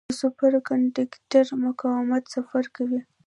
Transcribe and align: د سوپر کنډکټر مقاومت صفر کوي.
د 0.09 0.11
سوپر 0.19 0.53
کنډکټر 0.67 1.45
مقاومت 1.65 2.23
صفر 2.33 2.65
کوي. 2.75 3.01